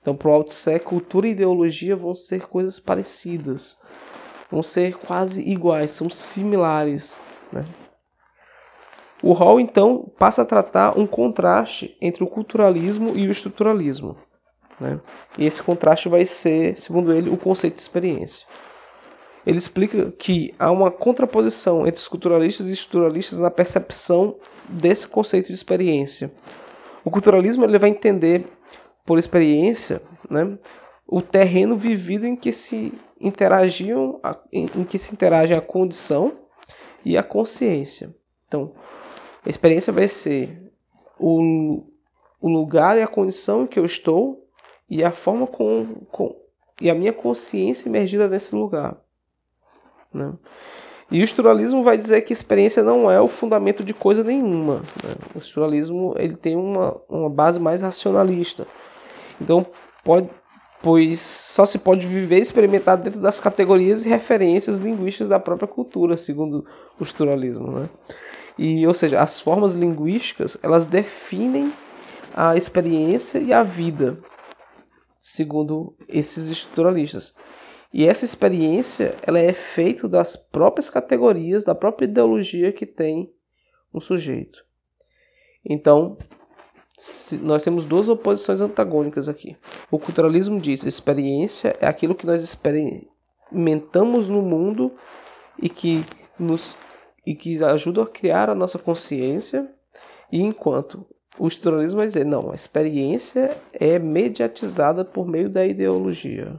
Então, 0.00 0.16
para 0.16 0.28
o 0.28 0.32
Althusser, 0.32 0.82
cultura 0.82 1.28
e 1.28 1.32
ideologia 1.32 1.94
vão 1.94 2.14
ser 2.14 2.46
coisas 2.46 2.80
parecidas 2.80 3.78
vão 4.50 4.62
ser 4.62 4.96
quase 4.96 5.42
iguais, 5.42 5.90
são 5.90 6.08
similares. 6.08 7.18
Né? 7.52 7.64
O 9.22 9.32
Hall 9.32 9.60
então 9.60 10.10
passa 10.18 10.42
a 10.42 10.44
tratar 10.44 10.98
um 10.98 11.06
contraste 11.06 11.96
entre 12.00 12.24
o 12.24 12.26
culturalismo 12.26 13.12
e 13.16 13.26
o 13.26 13.30
estruturalismo. 13.30 14.16
Né? 14.80 15.00
E 15.36 15.44
esse 15.44 15.62
contraste 15.62 16.08
vai 16.08 16.24
ser, 16.24 16.78
segundo 16.80 17.12
ele, 17.12 17.28
o 17.28 17.36
conceito 17.36 17.74
de 17.74 17.80
experiência. 17.80 18.46
Ele 19.48 19.56
explica 19.56 20.10
que 20.10 20.54
há 20.58 20.70
uma 20.70 20.90
contraposição 20.90 21.86
entre 21.86 21.98
os 21.98 22.06
culturalistas 22.06 22.68
e 22.68 22.72
estruturalistas 22.72 23.38
na 23.38 23.50
percepção 23.50 24.36
desse 24.68 25.08
conceito 25.08 25.46
de 25.46 25.54
experiência. 25.54 26.30
O 27.02 27.10
culturalismo 27.10 27.64
ele 27.64 27.78
vai 27.78 27.88
entender 27.88 28.46
por 29.06 29.18
experiência 29.18 30.02
né, 30.28 30.58
o 31.06 31.22
terreno 31.22 31.78
vivido 31.78 32.26
em 32.26 32.36
que 32.36 32.52
se 32.52 32.92
interagiam, 33.18 34.20
em, 34.52 34.66
que 34.84 34.98
se 34.98 35.14
interagem 35.14 35.56
a 35.56 35.62
condição 35.62 36.40
e 37.02 37.16
a 37.16 37.22
consciência. 37.22 38.14
Então, 38.46 38.74
a 39.46 39.48
experiência 39.48 39.90
vai 39.90 40.08
ser 40.08 40.70
o, 41.18 41.86
o 42.38 42.50
lugar 42.50 42.98
e 42.98 43.02
a 43.02 43.08
condição 43.08 43.62
em 43.62 43.66
que 43.66 43.78
eu 43.78 43.86
estou 43.86 44.46
e 44.90 45.02
a 45.02 45.10
forma 45.10 45.46
com, 45.46 45.86
com 46.12 46.36
e 46.78 46.90
a 46.90 46.94
minha 46.94 47.14
consciência 47.14 47.88
imergida 47.88 48.28
nesse 48.28 48.54
lugar. 48.54 49.07
Né? 50.12 50.32
E 51.10 51.20
o 51.20 51.24
estruturalismo 51.24 51.82
vai 51.82 51.96
dizer 51.96 52.20
que 52.22 52.32
experiência 52.32 52.82
não 52.82 53.10
é 53.10 53.20
o 53.20 53.28
fundamento 53.28 53.82
de 53.82 53.94
coisa 53.94 54.22
nenhuma. 54.22 54.76
Né? 55.02 55.14
O 55.34 55.38
estruturalismo 55.38 56.14
ele 56.18 56.36
tem 56.36 56.54
uma, 56.54 57.00
uma 57.08 57.30
base 57.30 57.58
mais 57.58 57.80
racionalista. 57.80 58.66
Então, 59.40 59.64
pode, 60.04 60.28
pois 60.82 61.20
só 61.20 61.64
se 61.64 61.78
pode 61.78 62.06
viver 62.06 62.38
e 62.38 62.42
experimentar 62.42 62.98
dentro 62.98 63.20
das 63.20 63.40
categorias 63.40 64.04
e 64.04 64.08
referências 64.08 64.78
linguísticas 64.78 65.28
da 65.28 65.40
própria 65.40 65.68
cultura, 65.68 66.16
segundo 66.16 66.66
o 66.98 67.02
estruturalismo. 67.02 67.70
Né? 67.70 67.88
E, 68.58 68.86
ou 68.86 68.92
seja, 68.92 69.20
as 69.20 69.40
formas 69.40 69.74
linguísticas 69.74 70.58
elas 70.62 70.84
definem 70.84 71.72
a 72.34 72.56
experiência 72.56 73.38
e 73.38 73.52
a 73.52 73.62
vida, 73.62 74.18
segundo 75.22 75.94
esses 76.08 76.48
estruturalistas. 76.50 77.34
E 77.92 78.06
essa 78.06 78.24
experiência 78.24 79.14
ela 79.22 79.38
é 79.38 79.52
feita 79.52 80.08
das 80.08 80.36
próprias 80.36 80.90
categorias, 80.90 81.64
da 81.64 81.74
própria 81.74 82.04
ideologia 82.04 82.72
que 82.72 82.84
tem 82.84 83.32
um 83.92 84.00
sujeito. 84.00 84.64
Então, 85.64 86.18
nós 87.42 87.64
temos 87.64 87.84
duas 87.84 88.08
oposições 88.08 88.60
antagônicas 88.60 89.28
aqui. 89.28 89.56
O 89.90 89.98
culturalismo 89.98 90.60
diz 90.60 90.84
experiência 90.84 91.76
é 91.80 91.86
aquilo 91.86 92.14
que 92.14 92.26
nós 92.26 92.42
experimentamos 92.42 94.28
no 94.28 94.42
mundo 94.42 94.92
e 95.60 95.68
que 95.68 96.04
nos 96.38 96.76
e 97.28 97.34
que 97.34 97.62
ajuda 97.62 98.04
a 98.04 98.06
criar 98.06 98.48
a 98.48 98.54
nossa 98.54 98.78
consciência, 98.78 99.70
e 100.32 100.40
enquanto 100.40 101.06
o 101.38 101.46
estruturalismo 101.46 101.98
vai 101.98 102.06
dizer, 102.06 102.24
não, 102.24 102.50
a 102.50 102.54
experiência 102.54 103.54
é 103.70 103.98
mediatizada 103.98 105.04
por 105.04 105.28
meio 105.28 105.50
da 105.50 105.66
ideologia. 105.66 106.58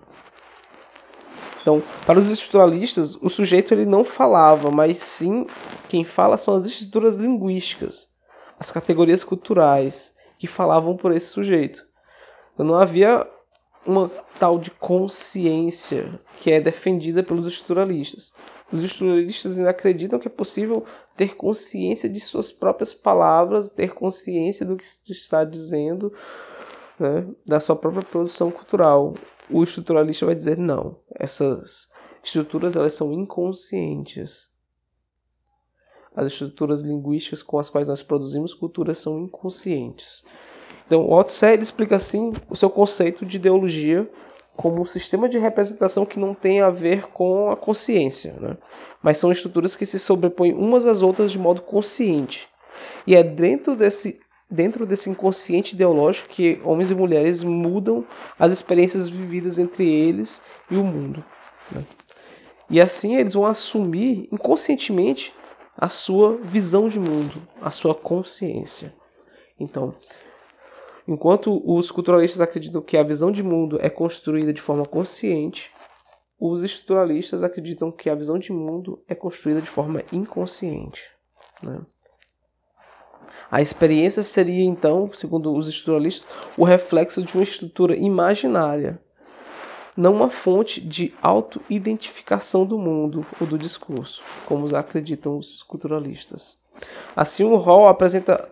Então, 1.62 1.82
para 2.06 2.20
os 2.20 2.30
estruturalistas, 2.30 3.16
o 3.16 3.30
sujeito 3.30 3.74
ele 3.74 3.86
não 3.86 4.04
falava, 4.04 4.72
mas 4.72 4.98
sim 4.98 5.46
quem 5.88 6.04
fala 6.04 6.38
são 6.38 6.56
as 6.56 6.66
estruturas 6.66 7.18
linguísticas, 7.18 8.10
as 8.60 8.72
categorias 8.72 9.24
culturais, 9.24 10.14
que 10.38 10.48
falavam 10.48 10.96
por 10.96 11.12
esse 11.12 11.28
sujeito. 11.28 11.86
Então, 12.54 12.66
não 12.66 12.76
havia 12.76 13.28
uma 13.86 14.10
tal 14.40 14.60
de 14.60 14.72
consciência 14.72 16.20
que 16.40 16.52
é 16.52 16.62
defendida 16.62 17.24
pelos 17.24 17.46
estruturalistas. 17.46 18.34
Os 18.72 18.84
estruturalistas 18.84 19.58
ainda 19.58 19.72
acreditam 19.72 20.20
que 20.20 20.28
é 20.28 20.32
possível 20.32 20.86
ter 21.18 21.36
consciência 21.36 22.08
de 22.08 22.20
suas 22.20 22.52
próprias 22.52 22.94
palavras, 22.94 23.70
ter 23.70 23.94
consciência 23.94 24.66
do 24.66 24.78
que 24.78 24.86
se 24.86 25.12
está 25.12 25.44
dizendo, 25.44 26.14
né, 27.00 27.26
da 27.46 27.60
sua 27.60 27.76
própria 27.76 28.04
produção 28.04 28.52
cultural. 28.52 29.14
O 29.50 29.64
estruturalista 29.64 30.26
vai 30.26 30.36
dizer 30.36 30.58
não, 30.58 31.00
essas 31.16 31.90
estruturas 32.24 32.76
elas 32.76 32.94
são 32.94 33.12
inconscientes. 33.12 34.48
As 36.16 36.28
estruturas 36.28 36.84
linguísticas 36.84 37.42
com 37.42 37.60
as 37.60 37.70
quais 37.70 37.88
nós 37.88 38.04
produzimos 38.04 38.54
cultura 38.54 38.94
são 38.94 39.20
inconscientes. 39.20 40.24
Então, 40.86 41.08
o 41.08 41.14
Althusser 41.14 41.60
explica 41.60 41.96
assim 41.96 42.32
o 42.50 42.56
seu 42.56 42.70
conceito 42.70 43.26
de 43.26 43.38
ideologia 43.38 44.10
como 44.56 44.82
um 44.82 44.86
sistema 44.86 45.30
de 45.30 45.38
representação 45.38 46.06
que 46.06 46.20
não 46.20 46.34
tem 46.34 46.60
a 46.60 46.70
ver 46.70 47.08
com 47.08 47.50
a 47.50 47.56
consciência, 47.56 48.34
né? 48.34 48.58
mas 49.02 49.18
são 49.18 49.32
estruturas 49.32 49.74
que 49.76 49.86
se 49.86 49.98
sobrepõem 49.98 50.54
umas 50.54 50.86
às 50.86 51.02
outras 51.02 51.32
de 51.32 51.40
modo 51.40 51.62
consciente. 51.62 52.50
E 53.08 53.16
é 53.16 53.24
dentro 53.24 53.76
desse, 53.76 54.20
dentro 54.50 54.86
desse 54.86 55.10
inconsciente 55.10 55.76
ideológico 55.76 56.30
que 56.30 56.60
homens 56.64 56.90
e 56.90 56.96
mulheres 56.96 57.44
mudam 57.44 58.06
as 58.38 58.52
experiências 58.52 59.08
vividas 59.08 59.60
entre 59.60 59.88
eles 59.88 60.42
e 60.72 60.76
o 60.76 60.84
mundo. 60.84 61.24
Né? 61.72 61.86
E 62.70 62.82
assim 62.82 63.16
eles 63.16 63.34
vão 63.34 63.46
assumir 63.46 64.28
inconscientemente 64.32 65.34
a 65.78 65.88
sua 65.88 66.38
visão 66.38 66.88
de 66.88 67.00
mundo, 67.00 67.42
a 67.62 67.72
sua 67.72 67.96
consciência. 67.96 68.94
Então, 69.60 69.96
enquanto 71.08 71.62
os 71.66 71.90
culturalistas 71.92 72.42
acreditam 72.42 72.82
que 72.82 72.98
a 72.98 73.04
visão 73.04 73.32
de 73.32 73.44
mundo 73.44 73.78
é 73.82 73.90
construída 73.90 74.52
de 74.52 74.62
forma 74.62 74.86
consciente, 74.86 75.72
os 76.40 76.64
estruturalistas 76.64 77.44
acreditam 77.44 77.92
que 77.92 78.10
a 78.10 78.16
visão 78.16 78.40
de 78.40 78.52
mundo 78.52 79.04
é 79.08 79.14
construída 79.14 79.62
de 79.62 79.70
forma 79.70 80.04
inconsciente. 80.12 81.10
Né? 81.62 81.82
A 83.52 83.62
experiência 83.62 84.22
seria, 84.22 84.64
então, 84.64 85.10
segundo 85.14 85.54
os 85.56 85.68
estruturalistas, 85.68 86.28
o 86.58 86.64
reflexo 86.64 87.24
de 87.24 87.34
uma 87.34 87.44
estrutura 87.44 87.96
imaginária 87.96 89.00
não 90.00 90.14
uma 90.14 90.30
fonte 90.30 90.80
de 90.80 91.14
auto-identificação 91.22 92.66
do 92.66 92.80
mundo 92.80 93.26
ou 93.40 93.46
do 93.46 93.58
discurso, 93.58 94.24
como 94.46 94.74
acreditam 94.74 95.38
os 95.38 95.62
culturalistas. 95.62 96.58
Assim, 97.14 97.44
o 97.44 97.58
Hall 97.58 97.86
apresenta 97.86 98.48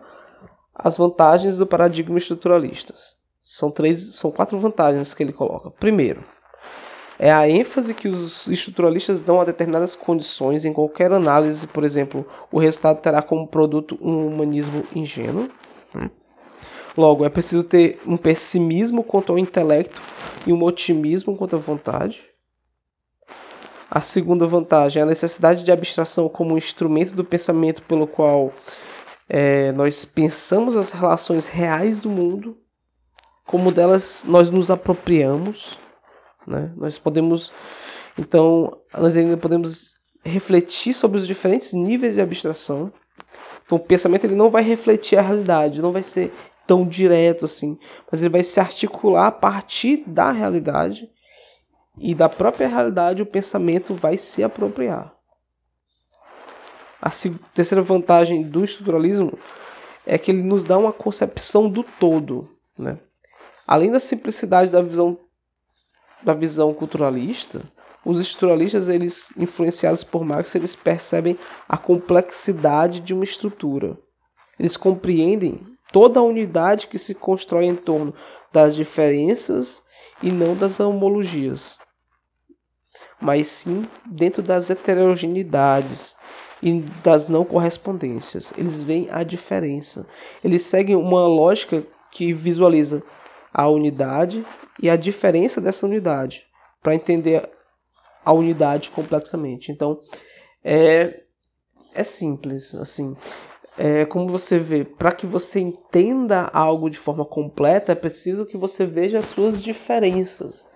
as 0.74 0.98
vantagens 0.98 1.56
do 1.56 1.66
paradigma 1.66 2.18
estruturalista. 2.18 2.94
São 3.42 3.70
três, 3.70 4.14
são 4.14 4.30
quatro 4.30 4.58
vantagens 4.58 5.14
que 5.14 5.22
ele 5.22 5.32
coloca. 5.32 5.70
Primeiro, 5.70 6.22
é 7.18 7.32
a 7.32 7.48
ênfase 7.48 7.92
que 7.94 8.06
os 8.06 8.46
estruturalistas 8.46 9.20
dão 9.20 9.40
a 9.40 9.44
determinadas 9.44 9.96
condições 9.96 10.64
em 10.64 10.72
qualquer 10.72 11.12
análise, 11.12 11.66
por 11.66 11.82
exemplo, 11.82 12.26
o 12.52 12.58
resultado 12.58 13.00
terá 13.00 13.20
como 13.20 13.48
produto 13.48 13.98
um 14.00 14.26
humanismo 14.26 14.84
ingênuo. 14.94 15.48
Logo, 16.96 17.24
é 17.24 17.28
preciso 17.28 17.62
ter 17.62 18.00
um 18.06 18.16
pessimismo 18.16 19.02
quanto 19.02 19.32
ao 19.32 19.38
intelecto 19.38 20.00
e 20.46 20.52
um 20.52 20.62
otimismo 20.62 21.36
quanto 21.36 21.56
à 21.56 21.58
vontade. 21.58 22.22
A 23.90 24.00
segunda 24.00 24.46
vantagem 24.46 25.00
é 25.00 25.02
a 25.02 25.06
necessidade 25.06 25.64
de 25.64 25.72
abstração 25.72 26.28
como 26.28 26.54
um 26.54 26.58
instrumento 26.58 27.12
do 27.14 27.24
pensamento 27.24 27.82
pelo 27.82 28.06
qual 28.06 28.52
é, 29.28 29.72
nós 29.72 30.04
pensamos 30.04 30.76
as 30.76 30.92
relações 30.92 31.46
reais 31.46 32.00
do 32.00 32.10
mundo, 32.10 32.56
como 33.46 33.72
delas 33.72 34.24
nós 34.26 34.50
nos 34.50 34.70
apropriamos. 34.70 35.78
Né? 36.48 36.72
Nós 36.76 36.98
podemos, 36.98 37.52
então, 38.18 38.78
nós 38.96 39.16
ainda 39.16 39.36
podemos 39.36 40.00
refletir 40.24 40.94
sobre 40.94 41.18
os 41.18 41.26
diferentes 41.26 41.72
níveis 41.74 42.14
de 42.14 42.22
abstração. 42.22 42.90
Então, 43.64 43.76
o 43.76 43.80
pensamento 43.80 44.24
ele 44.24 44.34
não 44.34 44.50
vai 44.50 44.62
refletir 44.62 45.18
a 45.18 45.22
realidade, 45.22 45.82
não 45.82 45.92
vai 45.92 46.02
ser 46.02 46.32
tão 46.66 46.86
direto 46.86 47.44
assim, 47.44 47.78
mas 48.10 48.22
ele 48.22 48.30
vai 48.30 48.42
se 48.42 48.58
articular 48.58 49.26
a 49.26 49.32
partir 49.32 50.04
da 50.06 50.30
realidade 50.30 51.08
e 51.98 52.14
da 52.14 52.28
própria 52.28 52.68
realidade 52.68 53.22
o 53.22 53.26
pensamento 53.26 53.94
vai 53.94 54.16
se 54.16 54.42
apropriar. 54.42 55.14
A 57.00 57.10
terceira 57.54 57.82
vantagem 57.82 58.42
do 58.42 58.64
estruturalismo 58.64 59.38
é 60.06 60.18
que 60.18 60.30
ele 60.30 60.42
nos 60.42 60.64
dá 60.64 60.76
uma 60.76 60.92
concepção 60.92 61.68
do 61.68 61.82
todo, 61.82 62.50
né? 62.76 62.98
Além 63.66 63.90
da 63.90 64.00
simplicidade 64.00 64.70
da 64.70 64.82
visão 64.82 65.18
da 66.22 66.34
visão 66.34 66.74
culturalista, 66.74 67.62
os 68.04 68.20
estruturalistas, 68.20 68.88
eles 68.88 69.36
influenciados 69.36 70.02
por 70.02 70.24
Marx, 70.24 70.54
eles 70.54 70.74
percebem 70.74 71.38
a 71.68 71.76
complexidade 71.76 73.00
de 73.00 73.12
uma 73.12 73.24
estrutura. 73.24 73.98
Eles 74.58 74.76
compreendem 74.76 75.60
toda 75.92 76.20
a 76.20 76.22
unidade 76.22 76.86
que 76.86 76.98
se 76.98 77.14
constrói 77.14 77.66
em 77.66 77.76
torno 77.76 78.14
das 78.52 78.74
diferenças 78.74 79.82
e 80.22 80.32
não 80.32 80.56
das 80.56 80.80
homologias, 80.80 81.78
mas 83.20 83.46
sim 83.46 83.82
dentro 84.06 84.42
das 84.42 84.70
heterogeneidades 84.70 86.16
e 86.62 86.80
das 87.02 87.28
não 87.28 87.44
correspondências. 87.44 88.52
Eles 88.56 88.82
veem 88.82 89.08
a 89.10 89.22
diferença. 89.22 90.06
Eles 90.42 90.62
seguem 90.62 90.96
uma 90.96 91.26
lógica 91.26 91.86
que 92.10 92.32
visualiza 92.32 93.02
a 93.52 93.68
unidade 93.68 94.44
e 94.80 94.88
a 94.88 94.96
diferença 94.96 95.60
dessa 95.60 95.86
unidade 95.86 96.46
para 96.82 96.94
entender 96.94 97.48
a 98.24 98.32
unidade 98.32 98.90
complexamente. 98.90 99.72
Então, 99.72 100.00
é, 100.62 101.22
é 101.94 102.02
simples, 102.02 102.74
assim. 102.74 103.16
É, 103.76 104.04
como 104.04 104.28
você 104.28 104.58
vê, 104.58 104.84
para 104.84 105.12
que 105.12 105.24
você 105.24 105.60
entenda 105.60 106.50
algo 106.52 106.90
de 106.90 106.98
forma 106.98 107.24
completa, 107.24 107.92
é 107.92 107.94
preciso 107.94 108.44
que 108.44 108.56
você 108.56 108.84
veja 108.84 109.20
as 109.20 109.26
suas 109.26 109.62
diferenças. 109.62 110.68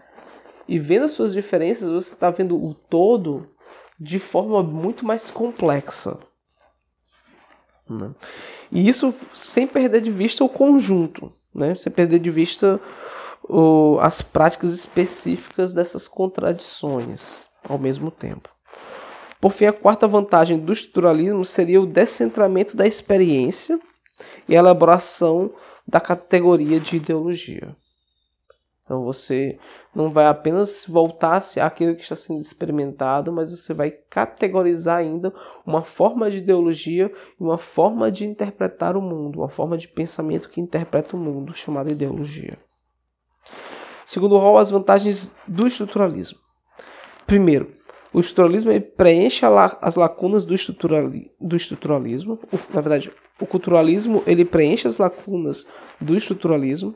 E 0.69 0.79
vendo 0.79 1.07
as 1.07 1.13
suas 1.13 1.33
diferenças, 1.33 1.89
você 1.89 2.15
está 2.15 2.31
vendo 2.31 2.57
o 2.57 2.75
todo 2.75 3.49
de 3.99 4.19
forma 4.19 4.63
muito 4.63 5.05
mais 5.05 5.31
complexa. 5.31 6.19
Né? 7.89 8.13
E 8.71 8.89
isso 8.89 9.15
sem 9.35 9.67
perder 9.67 10.01
de 10.01 10.11
vista 10.11 10.45
o 10.45 10.49
conjunto, 10.49 11.33
né? 11.55 11.75
sem 11.75 11.93
perder 11.93 12.21
de 12.21 12.31
vista 12.31 12.81
o, 13.45 13.99
as 14.01 14.23
práticas 14.23 14.73
específicas 14.73 15.73
dessas 15.73 16.07
contradições 16.07 17.47
ao 17.69 17.79
mesmo 17.79 18.11
tempo. 18.11 18.49
Por 19.41 19.51
fim, 19.51 19.67
a 19.67 19.73
quarta 19.73 20.07
vantagem 20.07 20.59
do 20.59 20.73
estruturalismo 20.73 21.45
seria 21.45 21.81
o 21.81 21.87
descentramento 21.87 22.77
da 22.77 22.87
experiência 22.87 23.79
e 24.49 24.55
a 24.55 24.61
elaboração 24.61 25.53
da 25.87 26.01
categoria 26.01 26.79
de 26.79 26.97
ideologia. 26.97 27.77
Então 28.85 29.05
você 29.05 29.59
não 29.95 30.11
vai 30.11 30.27
apenas 30.27 30.85
voltar-se 30.87 31.61
àquilo 31.61 31.95
que 31.95 32.03
está 32.03 32.17
sendo 32.17 32.41
experimentado, 32.41 33.33
mas 33.33 33.51
você 33.51 33.73
vai 33.73 33.91
categorizar 33.91 34.99
ainda 34.99 35.33
uma 35.65 35.83
forma 35.83 36.31
de 36.31 36.39
ideologia 36.39 37.11
e 37.41 37.43
uma 37.43 37.59
forma 37.59 38.11
de 38.11 38.25
interpretar 38.25 38.97
o 38.97 39.03
mundo, 39.03 39.41
uma 39.41 39.49
forma 39.49 39.79
de 39.79 39.89
pensamento 39.89 40.49
que 40.49 40.61
interpreta 40.61 41.17
o 41.17 41.19
mundo, 41.19 41.55
chamada 41.55 41.91
ideologia. 41.91 42.59
Segundo 44.05 44.37
Hall, 44.39 44.59
as 44.59 44.71
vantagens 44.71 45.35
do 45.47 45.67
estruturalismo. 45.67 46.39
Primeiro, 47.27 47.73
o 48.13 48.21
estruturalismo 48.21 48.79
preenche 48.81 49.47
as 49.81 49.97
lacunas 49.97 50.45
do, 50.45 50.55
do 51.41 51.57
estruturalismo. 51.57 52.39
Na 52.73 52.81
verdade, 52.81 53.11
o 53.41 53.47
culturalismo 53.47 54.23
ele 54.27 54.45
preenche 54.45 54.87
as 54.87 54.99
lacunas 54.99 55.67
do 56.01 56.15
estruturalismo. 56.15 56.95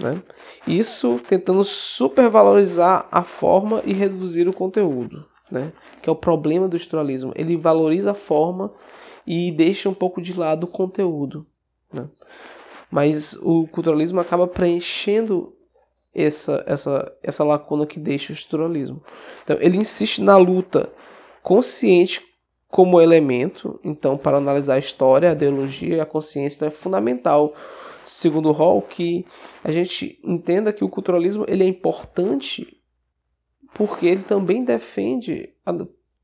Né? 0.00 0.22
Isso 0.66 1.20
tentando 1.26 1.62
supervalorizar 1.64 3.06
a 3.10 3.22
forma 3.22 3.82
e 3.84 3.92
reduzir 3.92 4.48
o 4.48 4.52
conteúdo, 4.52 5.26
né? 5.50 5.72
que 6.00 6.08
é 6.08 6.12
o 6.12 6.16
problema 6.16 6.68
do 6.68 6.76
estruturalismo. 6.76 7.32
Ele 7.34 7.56
valoriza 7.56 8.12
a 8.12 8.14
forma 8.14 8.72
e 9.26 9.50
deixa 9.52 9.88
um 9.88 9.94
pouco 9.94 10.22
de 10.22 10.38
lado 10.38 10.64
o 10.64 10.68
conteúdo. 10.68 11.46
Né? 11.92 12.08
Mas 12.90 13.34
o 13.42 13.66
culturalismo 13.66 14.20
acaba 14.20 14.46
preenchendo 14.46 15.55
essa, 16.16 16.64
essa, 16.66 17.12
essa 17.22 17.44
lacuna 17.44 17.86
que 17.86 17.98
deixa 17.98 18.32
o 18.32 18.36
estruturalismo. 18.36 19.02
Então, 19.44 19.56
ele 19.60 19.76
insiste 19.76 20.22
na 20.22 20.36
luta 20.36 20.90
consciente 21.42 22.22
como 22.68 23.00
elemento. 23.00 23.78
Então, 23.84 24.16
para 24.16 24.38
analisar 24.38 24.74
a 24.74 24.78
história, 24.78 25.30
a 25.30 25.32
ideologia, 25.32 26.02
a 26.02 26.06
consciência 26.06 26.66
é 26.66 26.70
fundamental 26.70 27.54
segundo 28.04 28.52
Hall, 28.52 28.80
que 28.82 29.26
a 29.64 29.72
gente 29.72 30.20
entenda 30.22 30.72
que 30.72 30.84
o 30.84 30.88
culturalismo 30.88 31.44
ele 31.48 31.64
é 31.64 31.66
importante 31.66 32.80
porque 33.74 34.06
ele 34.06 34.22
também 34.22 34.64
defende 34.64 35.52
a 35.64 35.72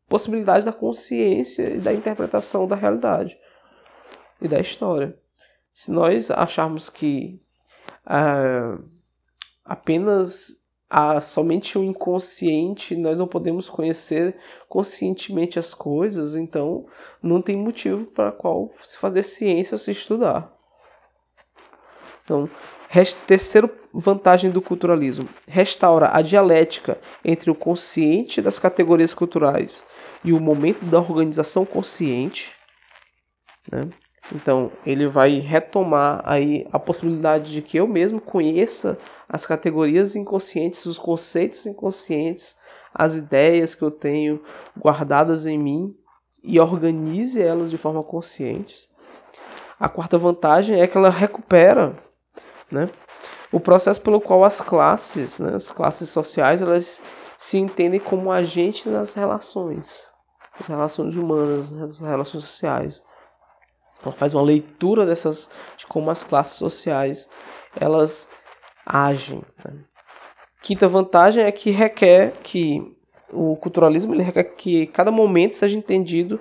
possibilidade 0.08 0.64
da 0.64 0.72
consciência 0.72 1.74
e 1.74 1.78
da 1.78 1.92
interpretação 1.92 2.66
da 2.66 2.76
realidade 2.76 3.36
e 4.40 4.48
da 4.48 4.60
história. 4.60 5.18
Se 5.74 5.90
nós 5.90 6.30
acharmos 6.30 6.88
que 6.88 7.40
ah, 8.06 8.78
apenas 9.64 10.62
há 10.88 11.20
somente 11.22 11.78
o 11.78 11.82
inconsciente, 11.82 12.94
nós 12.94 13.18
não 13.18 13.26
podemos 13.26 13.70
conhecer 13.70 14.36
conscientemente 14.68 15.58
as 15.58 15.72
coisas, 15.72 16.36
então 16.36 16.86
não 17.22 17.40
tem 17.40 17.56
motivo 17.56 18.04
para 18.04 18.30
qual 18.30 18.70
se 18.82 18.98
fazer 18.98 19.22
ciência 19.22 19.74
ou 19.74 19.78
se 19.78 19.90
estudar. 19.90 20.52
Então, 22.24 22.48
terceira 23.26 23.70
vantagem 23.92 24.50
do 24.50 24.60
culturalismo: 24.60 25.28
restaura 25.46 26.10
a 26.12 26.20
dialética 26.20 26.98
entre 27.24 27.50
o 27.50 27.54
consciente 27.54 28.42
das 28.42 28.58
categorias 28.58 29.14
culturais 29.14 29.84
e 30.22 30.32
o 30.32 30.40
momento 30.40 30.84
da 30.84 30.98
organização 30.98 31.64
consciente. 31.64 32.54
Né? 33.70 33.88
Então, 34.34 34.70
ele 34.86 35.08
vai 35.08 35.40
retomar 35.40 36.22
aí 36.24 36.66
a 36.72 36.78
possibilidade 36.78 37.50
de 37.50 37.60
que 37.60 37.76
eu 37.76 37.88
mesmo 37.88 38.20
conheça 38.20 38.96
as 39.32 39.44
categorias 39.46 40.14
inconscientes, 40.14 40.86
os 40.86 40.98
conceitos 40.98 41.66
inconscientes, 41.66 42.56
as 42.94 43.16
ideias 43.16 43.74
que 43.74 43.82
eu 43.82 43.90
tenho 43.90 44.42
guardadas 44.78 45.46
em 45.46 45.58
mim 45.58 45.96
e 46.44 46.60
organize 46.60 47.40
elas 47.40 47.70
de 47.70 47.78
forma 47.78 48.04
consciente. 48.04 48.88
A 49.80 49.88
quarta 49.88 50.18
vantagem 50.18 50.80
é 50.80 50.86
que 50.86 50.96
ela 50.96 51.10
recupera 51.10 51.96
né? 52.72 52.88
O 53.52 53.60
processo 53.60 54.00
pelo 54.00 54.20
qual 54.20 54.42
as 54.44 54.62
classes, 54.62 55.38
né, 55.38 55.54
as 55.54 55.70
classes 55.70 56.08
sociais, 56.08 56.62
elas 56.62 57.02
se 57.36 57.58
entendem 57.58 58.00
como 58.00 58.32
agentes 58.32 58.86
nas 58.86 59.12
relações, 59.12 60.06
as 60.58 60.66
relações 60.66 61.16
humanas, 61.16 61.70
né, 61.70 61.84
as 61.84 61.98
relações 61.98 62.44
sociais. 62.44 63.04
Então 64.00 64.10
faz 64.10 64.32
uma 64.32 64.42
leitura 64.42 65.04
dessas 65.04 65.50
de 65.76 65.86
como 65.86 66.10
as 66.10 66.24
classes 66.24 66.56
sociais 66.56 67.28
elas 67.78 68.26
agem. 68.86 69.42
Né? 69.64 69.74
Quinta 70.62 70.88
vantagem 70.88 71.44
é 71.44 71.52
que 71.52 71.70
requer 71.70 72.32
que 72.42 72.80
o 73.32 73.56
culturalismo 73.56 74.14
ele 74.14 74.22
requer 74.22 74.44
que 74.44 74.86
cada 74.86 75.10
momento 75.10 75.56
seja 75.56 75.76
entendido 75.76 76.40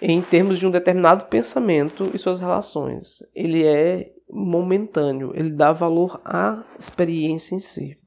em 0.00 0.20
termos 0.22 0.58
de 0.58 0.66
um 0.66 0.70
determinado 0.70 1.24
pensamento 1.24 2.10
e 2.14 2.18
suas 2.18 2.40
relações. 2.40 3.18
Ele 3.34 3.66
é 3.66 4.12
momentâneo, 4.30 5.32
ele 5.34 5.50
dá 5.50 5.72
valor 5.72 6.20
à 6.24 6.62
experiência 6.78 7.54
em 7.54 7.58
si. 7.58 7.98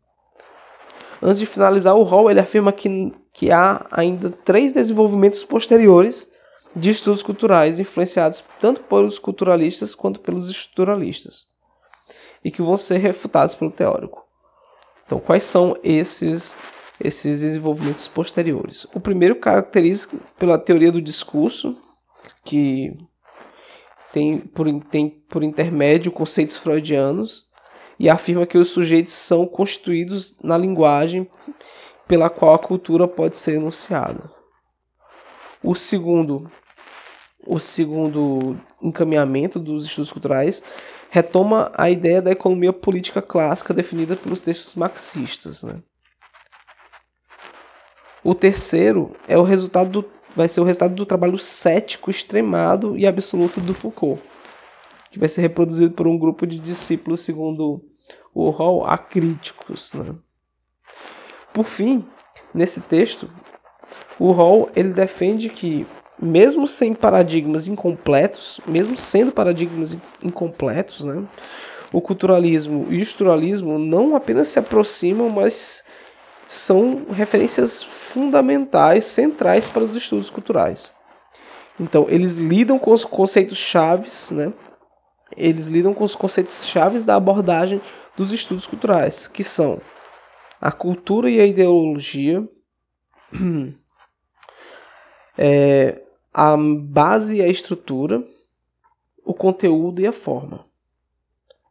Antes 1.21 1.39
de 1.39 1.45
finalizar 1.45 1.95
o 1.95 2.03
rol, 2.03 2.31
ele 2.31 2.39
afirma 2.39 2.71
que, 2.71 3.13
que 3.33 3.51
há 3.51 3.85
ainda 3.91 4.29
três 4.29 4.73
desenvolvimentos 4.73 5.43
posteriores 5.43 6.31
de 6.75 6.91
estudos 6.91 7.21
culturais 7.21 7.79
influenciados 7.79 8.43
tanto 8.59 8.81
pelos 8.81 9.19
culturalistas 9.19 9.95
quanto 9.95 10.19
pelos 10.19 10.49
estruturalistas 10.49 11.49
e 12.43 12.51
que 12.51 12.61
vão 12.61 12.77
ser 12.77 12.97
refutados 12.97 13.55
pelo 13.55 13.71
teórico. 13.71 14.25
Então, 15.05 15.19
quais 15.19 15.43
são 15.43 15.75
esses 15.83 16.55
esses 16.99 17.39
desenvolvimentos 17.39 18.07
posteriores? 18.07 18.85
O 18.93 18.99
primeiro 18.99 19.35
caracteriza 19.35 20.09
pela 20.37 20.57
teoria 20.57 20.91
do 20.91 21.01
discurso, 21.01 21.77
que 22.43 22.93
tem 24.11 24.39
por, 24.39 24.67
tem 24.85 25.09
por 25.09 25.43
intermédio 25.43 26.11
conceitos 26.11 26.57
freudianos 26.57 27.47
e 27.97 28.09
afirma 28.09 28.45
que 28.45 28.57
os 28.57 28.69
sujeitos 28.69 29.13
são 29.13 29.45
constituídos 29.45 30.37
na 30.41 30.57
linguagem 30.57 31.29
pela 32.07 32.29
qual 32.29 32.55
a 32.55 32.59
cultura 32.59 33.07
pode 33.07 33.37
ser 33.37 33.55
enunciada. 33.55 34.31
O 35.61 35.75
segundo, 35.75 36.49
o 37.45 37.59
segundo 37.59 38.59
encaminhamento 38.81 39.59
dos 39.59 39.85
estudos 39.85 40.11
culturais 40.11 40.63
retoma 41.09 41.71
a 41.75 41.89
ideia 41.89 42.21
da 42.21 42.31
economia 42.31 42.71
política 42.71 43.21
clássica 43.21 43.73
definida 43.73 44.15
pelos 44.15 44.41
textos 44.41 44.75
marxistas. 44.75 45.63
Né? 45.63 45.81
O 48.23 48.35
terceiro 48.35 49.15
é 49.27 49.37
o 49.37 49.43
resultado 49.43 49.89
do, 49.89 50.09
vai 50.35 50.47
ser 50.47 50.61
o 50.61 50.63
resultado 50.63 50.93
do 50.93 51.05
trabalho 51.05 51.37
cético 51.37 52.11
extremado 52.11 52.97
e 52.97 53.07
absoluto 53.07 53.59
do 53.59 53.73
Foucault, 53.73 54.21
que 55.11 55.19
vai 55.19 55.27
ser 55.27 55.41
reproduzido 55.41 55.93
por 55.93 56.07
um 56.07 56.17
grupo 56.17 56.45
de 56.45 56.59
discípulos 56.59 57.21
segundo 57.21 57.83
o 58.33 58.49
Hall 58.51 58.85
acríticos. 58.85 59.91
Né? 59.93 60.15
Por 61.51 61.65
fim, 61.65 62.05
nesse 62.53 62.81
texto, 62.81 63.29
o 64.19 64.31
Hall 64.31 64.69
ele 64.75 64.93
defende 64.93 65.49
que 65.49 65.87
mesmo 66.21 66.67
sem 66.67 66.93
paradigmas 66.93 67.67
incompletos, 67.67 68.59
mesmo 68.67 68.95
sendo 68.97 69.31
paradigmas 69.31 69.97
incompletos, 70.23 71.03
né, 71.03 71.23
o 71.91 72.01
culturalismo 72.01 72.85
e 72.89 72.97
o 72.97 73.01
estruturalismo 73.01 73.79
não 73.79 74.15
apenas 74.15 74.47
se 74.49 74.59
aproximam, 74.59 75.29
mas 75.29 75.83
são 76.47 77.05
referências 77.11 77.81
fundamentais, 77.83 79.05
centrais 79.05 79.69
para 79.69 79.83
os 79.83 79.95
estudos 79.95 80.29
culturais. 80.29 80.93
Então, 81.79 82.07
eles 82.09 82.37
lidam 82.37 82.77
com 82.77 82.91
os 82.91 83.05
conceitos 83.05 83.57
chaves, 83.57 84.31
né? 84.31 84.51
Eles 85.37 85.67
lidam 85.67 85.93
com 85.93 86.03
os 86.03 86.15
conceitos 86.15 86.65
chaves 86.65 87.05
da 87.05 87.15
abordagem 87.15 87.81
dos 88.17 88.31
estudos 88.31 88.67
culturais, 88.67 89.27
que 89.27 89.43
são 89.43 89.79
a 90.59 90.71
cultura 90.71 91.29
e 91.29 91.39
a 91.39 91.45
ideologia, 91.45 92.43
é, 95.37 96.01
a 96.39 96.55
base 96.55 97.35
e 97.35 97.41
a 97.41 97.49
estrutura, 97.49 98.23
o 99.25 99.33
conteúdo 99.33 99.99
e 99.99 100.07
a 100.07 100.13
forma. 100.13 100.65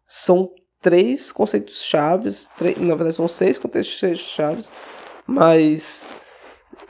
São 0.07 0.51
três 0.79 1.33
conceitos 1.33 1.83
chaves, 1.83 2.51
na 2.77 2.95
verdade 2.95 3.17
são 3.17 3.27
seis 3.27 3.57
conceitos 3.57 4.21
chaves, 4.21 4.71
mas 5.27 6.15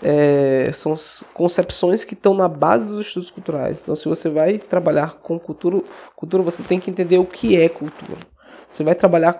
é, 0.03 0.73
são 0.73 0.97
concepções 1.33 2.03
que 2.03 2.15
estão 2.15 2.35
na 2.35 2.49
base 2.49 2.85
dos 2.85 3.07
estudos 3.07 3.31
culturais. 3.31 3.79
Então, 3.81 3.95
se 3.95 4.09
você 4.09 4.29
vai 4.29 4.59
trabalhar 4.59 5.15
com 5.15 5.39
cultura, 5.39 5.81
cultura, 6.17 6.43
você 6.43 6.65
tem 6.65 6.81
que 6.81 6.91
entender 6.91 7.19
o 7.19 7.25
que 7.25 7.57
é 7.57 7.69
cultura. 7.69 8.19
Você 8.69 8.83
vai 8.83 8.97
trabalhar 8.97 9.35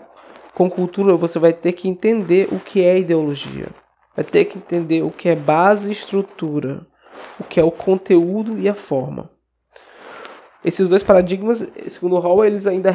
com 0.55 0.71
cultura, 0.71 1.17
você 1.17 1.41
vai 1.41 1.53
ter 1.53 1.73
que 1.73 1.89
entender 1.89 2.49
o 2.53 2.61
que 2.61 2.85
é 2.85 3.01
ideologia. 3.01 3.67
Vai 4.15 4.25
ter 4.25 4.45
que 4.45 4.59
entender 4.59 5.03
o 5.03 5.11
que 5.11 5.29
é 5.29 5.35
base 5.35 5.89
e 5.89 5.93
estrutura 5.93 6.87
o 7.39 7.45
que 7.45 7.61
é 7.61 7.65
o 7.65 7.71
conteúdo 7.71 8.59
e 8.59 8.69
a 8.69 8.75
forma. 8.75 9.31
Esses 10.65 10.89
dois 10.89 11.03
paradigmas, 11.03 11.67
segundo 11.89 12.19
Hall, 12.19 12.45
eles 12.45 12.67
ainda 12.67 12.91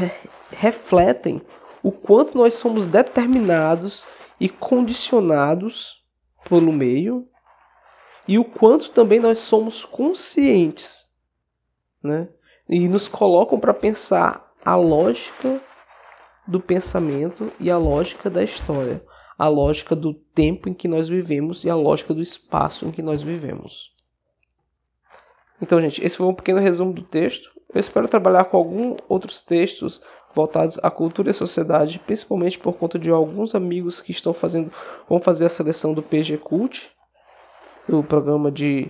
refletem 0.51 1.41
o 1.81 1.91
quanto 1.91 2.38
nós 2.38 2.53
somos 2.55 2.88
determinados 2.88 4.05
e 4.39 4.49
condicionados 4.49 6.03
pelo 6.49 6.73
meio 6.73 7.27
e 8.27 8.38
o 8.38 8.45
quanto 8.45 8.91
também 8.91 9.19
nós 9.19 9.39
somos 9.39 9.83
conscientes, 9.83 11.09
né? 12.01 12.29
E 12.69 12.88
nos 12.88 13.07
colocam 13.07 13.59
para 13.59 13.73
pensar 13.73 14.53
a 14.63 14.75
lógica 14.75 15.62
do 16.47 16.59
pensamento 16.59 17.51
e 17.59 17.69
a 17.69 17.77
lógica 17.77 18.29
da 18.29 18.43
história, 18.43 19.03
a 19.38 19.47
lógica 19.47 19.95
do 19.95 20.13
tempo 20.13 20.69
em 20.69 20.73
que 20.73 20.88
nós 20.88 21.09
vivemos 21.09 21.63
e 21.63 21.69
a 21.69 21.75
lógica 21.75 22.13
do 22.13 22.21
espaço 22.21 22.86
em 22.86 22.91
que 22.91 23.01
nós 23.01 23.21
vivemos. 23.21 23.92
Então, 25.61 25.79
gente, 25.79 26.03
esse 26.03 26.17
foi 26.17 26.27
um 26.27 26.33
pequeno 26.33 26.59
resumo 26.59 26.93
do 26.93 27.03
texto. 27.03 27.49
Eu 27.73 27.79
espero 27.79 28.07
trabalhar 28.07 28.45
com 28.45 28.57
alguns 28.57 28.97
outros 29.07 29.41
textos 29.41 30.01
voltados 30.33 30.79
à 30.81 30.89
cultura 30.89 31.29
e 31.29 31.33
sociedade, 31.33 31.99
principalmente 31.99 32.57
por 32.57 32.73
conta 32.73 32.97
de 32.97 33.09
alguns 33.09 33.53
amigos 33.53 34.01
que 34.01 34.11
estão 34.11 34.33
fazendo, 34.33 34.71
vão 35.07 35.19
fazer 35.19 35.45
a 35.45 35.49
seleção 35.49 35.93
do 35.93 36.01
PG 36.01 36.37
Cult, 36.37 36.91
do 37.87 38.03
programa 38.03 38.51
de 38.51 38.89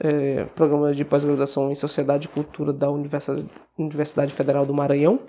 é, 0.00 0.44
programa 0.56 0.92
de 0.92 1.04
pós-graduação 1.04 1.70
em 1.70 1.74
Sociedade 1.74 2.26
e 2.26 2.28
Cultura 2.28 2.72
da 2.72 2.90
Universidade, 2.90 3.48
Universidade 3.78 4.32
Federal 4.32 4.66
do 4.66 4.74
Maranhão. 4.74 5.20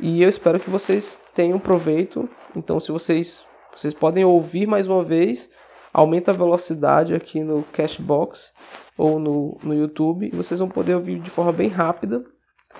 E 0.00 0.22
eu 0.22 0.28
espero 0.28 0.60
que 0.60 0.70
vocês 0.70 1.22
tenham 1.34 1.58
proveito. 1.58 2.28
Então, 2.54 2.78
se 2.78 2.92
vocês 2.92 3.44
vocês 3.74 3.94
podem 3.94 4.24
ouvir 4.24 4.66
mais 4.66 4.86
uma 4.86 5.04
vez, 5.04 5.50
aumenta 5.92 6.30
a 6.30 6.34
velocidade 6.34 7.14
aqui 7.14 7.42
no 7.42 7.62
Cashbox 7.64 8.52
ou 8.96 9.18
no, 9.18 9.58
no 9.62 9.74
YouTube 9.74 10.28
e 10.32 10.36
vocês 10.36 10.60
vão 10.60 10.68
poder 10.68 10.94
ouvir 10.94 11.20
de 11.20 11.30
forma 11.30 11.52
bem 11.52 11.68
rápida. 11.68 12.24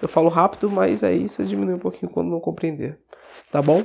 Eu 0.01 0.09
falo 0.09 0.29
rápido, 0.29 0.71
mas 0.71 1.03
aí 1.03 1.29
você 1.29 1.45
diminui 1.45 1.75
um 1.75 1.79
pouquinho 1.79 2.11
quando 2.11 2.31
não 2.31 2.41
compreender. 2.41 2.99
Tá 3.51 3.61
bom? 3.61 3.83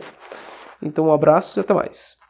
Então 0.82 1.08
um 1.08 1.14
abraço 1.14 1.60
e 1.60 1.62
até 1.62 1.74
mais. 1.74 2.23